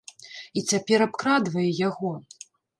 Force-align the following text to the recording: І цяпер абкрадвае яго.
І 0.61 0.63
цяпер 0.71 1.05
абкрадвае 1.07 1.69
яго. 1.87 2.11